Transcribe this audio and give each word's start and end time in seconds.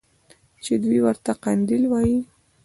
چې 0.63 0.73
دوى 0.83 0.99
ورته 1.05 1.31
قنديل 1.43 1.83
ويل. 1.91 2.21